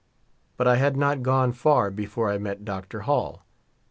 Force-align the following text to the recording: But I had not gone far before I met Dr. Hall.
But 0.57 0.67
I 0.67 0.77
had 0.77 0.97
not 0.97 1.21
gone 1.21 1.51
far 1.51 1.91
before 1.91 2.31
I 2.31 2.39
met 2.39 2.65
Dr. 2.65 3.01
Hall. 3.01 3.45